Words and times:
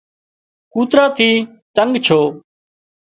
ڪوترا 0.73 1.05
ٿي 1.17 1.29
تنڳ 1.75 1.91
ڇو 2.05 2.19